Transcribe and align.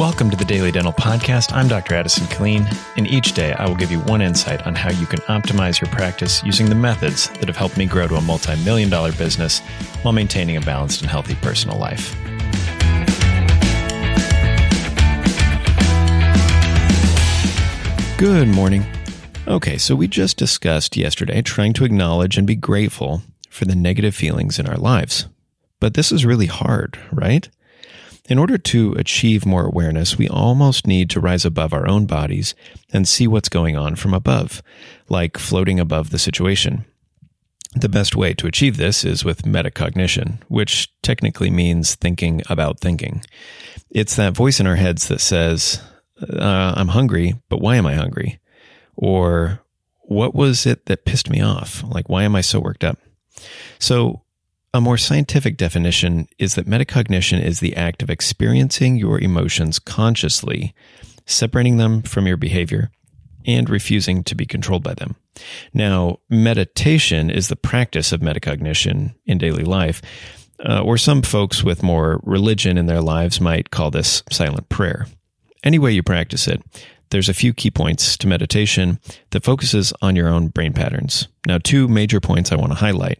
Welcome 0.00 0.30
to 0.30 0.36
the 0.36 0.46
Daily 0.46 0.72
Dental 0.72 0.94
Podcast. 0.94 1.52
I'm 1.52 1.68
Dr. 1.68 1.94
Addison 1.94 2.26
Killeen, 2.28 2.66
and 2.96 3.06
each 3.06 3.34
day 3.34 3.52
I 3.52 3.68
will 3.68 3.74
give 3.74 3.92
you 3.92 4.00
one 4.00 4.22
insight 4.22 4.66
on 4.66 4.74
how 4.74 4.90
you 4.90 5.04
can 5.04 5.18
optimize 5.28 5.78
your 5.78 5.90
practice 5.90 6.42
using 6.42 6.70
the 6.70 6.74
methods 6.74 7.28
that 7.28 7.48
have 7.48 7.56
helped 7.58 7.76
me 7.76 7.84
grow 7.84 8.08
to 8.08 8.14
a 8.14 8.20
multi 8.22 8.56
million 8.64 8.88
dollar 8.88 9.12
business 9.12 9.58
while 10.00 10.14
maintaining 10.14 10.56
a 10.56 10.62
balanced 10.62 11.02
and 11.02 11.10
healthy 11.10 11.34
personal 11.42 11.78
life. 11.78 12.16
Good 18.16 18.48
morning. 18.48 18.86
Okay, 19.46 19.76
so 19.76 19.94
we 19.94 20.08
just 20.08 20.38
discussed 20.38 20.96
yesterday 20.96 21.42
trying 21.42 21.74
to 21.74 21.84
acknowledge 21.84 22.38
and 22.38 22.46
be 22.46 22.56
grateful 22.56 23.20
for 23.50 23.66
the 23.66 23.76
negative 23.76 24.14
feelings 24.14 24.58
in 24.58 24.66
our 24.66 24.78
lives. 24.78 25.26
But 25.78 25.92
this 25.92 26.10
is 26.10 26.24
really 26.24 26.46
hard, 26.46 26.98
right? 27.12 27.46
In 28.28 28.38
order 28.38 28.58
to 28.58 28.92
achieve 28.92 29.44
more 29.44 29.64
awareness, 29.64 30.16
we 30.16 30.28
almost 30.28 30.86
need 30.86 31.10
to 31.10 31.20
rise 31.20 31.44
above 31.44 31.72
our 31.72 31.88
own 31.88 32.06
bodies 32.06 32.54
and 32.92 33.08
see 33.08 33.26
what's 33.26 33.48
going 33.48 33.76
on 33.76 33.96
from 33.96 34.14
above, 34.14 34.62
like 35.08 35.38
floating 35.38 35.80
above 35.80 36.10
the 36.10 36.18
situation. 36.18 36.84
The 37.74 37.88
best 37.88 38.16
way 38.16 38.34
to 38.34 38.46
achieve 38.46 38.76
this 38.76 39.04
is 39.04 39.24
with 39.24 39.42
metacognition, 39.42 40.42
which 40.48 40.90
technically 41.02 41.50
means 41.50 41.94
thinking 41.94 42.42
about 42.48 42.80
thinking. 42.80 43.22
It's 43.90 44.16
that 44.16 44.34
voice 44.34 44.60
in 44.60 44.66
our 44.66 44.76
heads 44.76 45.08
that 45.08 45.20
says, 45.20 45.80
uh, 46.20 46.74
I'm 46.76 46.88
hungry, 46.88 47.34
but 47.48 47.60
why 47.60 47.76
am 47.76 47.86
I 47.86 47.94
hungry? 47.94 48.40
Or 48.96 49.60
what 50.02 50.34
was 50.34 50.66
it 50.66 50.86
that 50.86 51.04
pissed 51.04 51.30
me 51.30 51.40
off? 51.40 51.84
Like, 51.84 52.08
why 52.08 52.24
am 52.24 52.34
I 52.34 52.40
so 52.40 52.58
worked 52.58 52.84
up? 52.84 52.98
So 53.78 54.22
a 54.72 54.80
more 54.80 54.96
scientific 54.96 55.56
definition 55.56 56.28
is 56.38 56.54
that 56.54 56.66
metacognition 56.66 57.42
is 57.42 57.60
the 57.60 57.76
act 57.76 58.02
of 58.02 58.10
experiencing 58.10 58.96
your 58.96 59.18
emotions 59.18 59.78
consciously, 59.78 60.74
separating 61.26 61.76
them 61.76 62.02
from 62.02 62.26
your 62.26 62.36
behavior, 62.36 62.90
and 63.46 63.68
refusing 63.68 64.22
to 64.24 64.34
be 64.34 64.46
controlled 64.46 64.82
by 64.82 64.94
them. 64.94 65.16
Now, 65.72 66.18
meditation 66.28 67.30
is 67.30 67.48
the 67.48 67.56
practice 67.56 68.12
of 68.12 68.20
metacognition 68.20 69.14
in 69.26 69.38
daily 69.38 69.64
life, 69.64 70.02
uh, 70.64 70.82
or 70.82 70.98
some 70.98 71.22
folks 71.22 71.64
with 71.64 71.82
more 71.82 72.20
religion 72.22 72.76
in 72.76 72.86
their 72.86 73.00
lives 73.00 73.40
might 73.40 73.70
call 73.70 73.90
this 73.90 74.22
silent 74.30 74.68
prayer. 74.68 75.06
Any 75.64 75.78
way 75.78 75.92
you 75.92 76.02
practice 76.02 76.46
it, 76.46 76.62
there's 77.10 77.28
a 77.28 77.34
few 77.34 77.52
key 77.52 77.70
points 77.70 78.16
to 78.18 78.28
meditation 78.28 79.00
that 79.30 79.42
focuses 79.42 79.92
on 80.00 80.14
your 80.14 80.28
own 80.28 80.48
brain 80.48 80.72
patterns. 80.72 81.26
Now, 81.46 81.58
two 81.58 81.88
major 81.88 82.20
points 82.20 82.52
I 82.52 82.56
want 82.56 82.72
to 82.72 82.78
highlight 82.78 83.18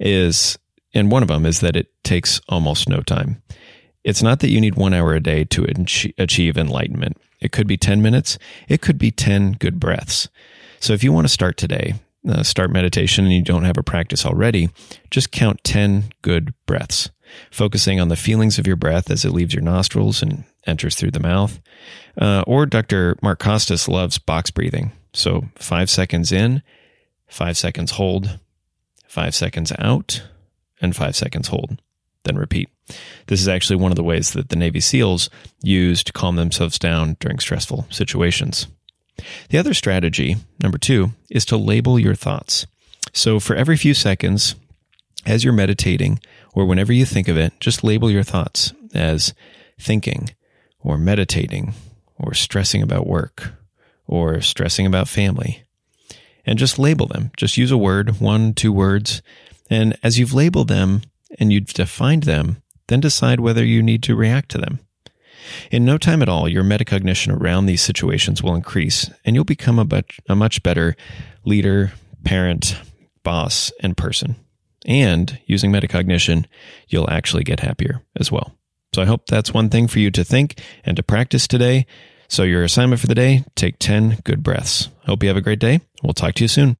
is 0.00 0.58
and 0.94 1.10
one 1.10 1.22
of 1.22 1.28
them 1.28 1.46
is 1.46 1.60
that 1.60 1.76
it 1.76 1.88
takes 2.02 2.40
almost 2.48 2.88
no 2.88 3.00
time. 3.00 3.42
It's 4.02 4.22
not 4.22 4.40
that 4.40 4.50
you 4.50 4.60
need 4.60 4.76
one 4.76 4.94
hour 4.94 5.14
a 5.14 5.20
day 5.20 5.44
to 5.44 5.66
achieve 6.18 6.56
enlightenment. 6.56 7.20
It 7.40 7.52
could 7.52 7.66
be 7.66 7.76
10 7.76 8.02
minutes. 8.02 8.38
It 8.68 8.80
could 8.80 8.98
be 8.98 9.10
10 9.10 9.52
good 9.52 9.78
breaths. 9.78 10.28
So 10.78 10.92
if 10.92 11.04
you 11.04 11.12
want 11.12 11.26
to 11.26 11.32
start 11.32 11.56
today, 11.56 11.94
uh, 12.28 12.42
start 12.42 12.70
meditation 12.70 13.24
and 13.24 13.34
you 13.34 13.42
don't 13.42 13.64
have 13.64 13.78
a 13.78 13.82
practice 13.82 14.26
already, 14.26 14.70
just 15.10 15.30
count 15.30 15.62
10 15.64 16.12
good 16.22 16.54
breaths, 16.66 17.10
focusing 17.50 18.00
on 18.00 18.08
the 18.08 18.16
feelings 18.16 18.58
of 18.58 18.66
your 18.66 18.76
breath 18.76 19.10
as 19.10 19.24
it 19.24 19.32
leaves 19.32 19.54
your 19.54 19.62
nostrils 19.62 20.22
and 20.22 20.44
enters 20.66 20.94
through 20.94 21.10
the 21.10 21.20
mouth. 21.20 21.60
Uh, 22.20 22.42
or 22.46 22.66
Dr. 22.66 23.16
Mark 23.22 23.38
Costes 23.38 23.88
loves 23.88 24.18
box 24.18 24.50
breathing. 24.50 24.92
So 25.12 25.46
five 25.56 25.90
seconds 25.90 26.32
in, 26.32 26.62
five 27.26 27.56
seconds 27.56 27.92
hold, 27.92 28.38
five 29.06 29.34
seconds 29.34 29.72
out, 29.78 30.22
and 30.80 30.96
five 30.96 31.16
seconds 31.16 31.48
hold, 31.48 31.80
then 32.24 32.36
repeat. 32.36 32.68
This 33.26 33.40
is 33.40 33.48
actually 33.48 33.76
one 33.76 33.92
of 33.92 33.96
the 33.96 34.04
ways 34.04 34.32
that 34.32 34.48
the 34.48 34.56
Navy 34.56 34.80
SEALs 34.80 35.30
use 35.62 36.02
to 36.04 36.12
calm 36.12 36.36
themselves 36.36 36.78
down 36.78 37.16
during 37.20 37.38
stressful 37.38 37.86
situations. 37.90 38.66
The 39.50 39.58
other 39.58 39.74
strategy, 39.74 40.36
number 40.62 40.78
two, 40.78 41.12
is 41.30 41.44
to 41.46 41.56
label 41.56 41.98
your 41.98 42.14
thoughts. 42.14 42.66
So 43.12 43.40
for 43.40 43.54
every 43.54 43.76
few 43.76 43.94
seconds, 43.94 44.54
as 45.26 45.44
you're 45.44 45.52
meditating 45.52 46.20
or 46.54 46.64
whenever 46.64 46.92
you 46.92 47.04
think 47.04 47.28
of 47.28 47.36
it, 47.36 47.52
just 47.60 47.84
label 47.84 48.10
your 48.10 48.22
thoughts 48.22 48.72
as 48.94 49.34
thinking 49.78 50.30
or 50.80 50.96
meditating 50.96 51.74
or 52.18 52.34
stressing 52.34 52.82
about 52.82 53.06
work 53.06 53.52
or 54.06 54.40
stressing 54.40 54.86
about 54.86 55.08
family. 55.08 55.62
And 56.46 56.58
just 56.58 56.78
label 56.78 57.06
them. 57.06 57.30
Just 57.36 57.58
use 57.58 57.70
a 57.70 57.76
word, 57.76 58.20
one, 58.20 58.54
two 58.54 58.72
words, 58.72 59.22
and 59.70 59.96
as 60.02 60.18
you've 60.18 60.34
labeled 60.34 60.68
them 60.68 61.02
and 61.38 61.52
you've 61.52 61.72
defined 61.72 62.24
them, 62.24 62.62
then 62.88 63.00
decide 63.00 63.40
whether 63.40 63.64
you 63.64 63.82
need 63.82 64.02
to 64.02 64.16
react 64.16 64.50
to 64.50 64.58
them. 64.58 64.80
In 65.70 65.84
no 65.84 65.96
time 65.96 66.22
at 66.22 66.28
all, 66.28 66.48
your 66.48 66.64
metacognition 66.64 67.40
around 67.40 67.66
these 67.66 67.80
situations 67.80 68.42
will 68.42 68.54
increase 68.54 69.10
and 69.24 69.34
you'll 69.34 69.44
become 69.44 69.78
a, 69.78 69.84
much, 69.84 70.20
a 70.28 70.36
much 70.36 70.62
better 70.62 70.96
leader, 71.44 71.92
parent, 72.24 72.76
boss, 73.22 73.72
and 73.80 73.96
person. 73.96 74.36
And 74.86 75.38
using 75.46 75.70
metacognition, 75.70 76.46
you'll 76.88 77.10
actually 77.10 77.44
get 77.44 77.60
happier 77.60 78.02
as 78.16 78.32
well. 78.32 78.56
So 78.94 79.02
I 79.02 79.06
hope 79.06 79.26
that's 79.26 79.54
one 79.54 79.68
thing 79.68 79.86
for 79.86 80.00
you 80.00 80.10
to 80.10 80.24
think 80.24 80.60
and 80.84 80.96
to 80.96 81.02
practice 81.02 81.46
today. 81.46 81.86
So 82.28 82.42
your 82.42 82.64
assignment 82.64 83.00
for 83.00 83.06
the 83.06 83.14
day, 83.14 83.44
take 83.54 83.78
10 83.78 84.18
good 84.24 84.42
breaths. 84.42 84.88
Hope 85.06 85.22
you 85.22 85.28
have 85.28 85.36
a 85.36 85.42
great 85.42 85.58
day. 85.58 85.80
We'll 86.02 86.12
talk 86.12 86.34
to 86.34 86.44
you 86.44 86.48
soon. 86.48 86.79